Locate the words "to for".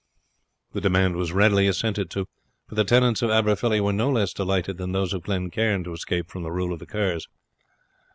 2.09-2.73